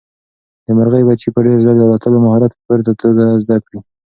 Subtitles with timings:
[0.65, 3.79] د مرغۍ بچي به ډېر ژر د الوتلو مهارت په پوره توګه زده کړي.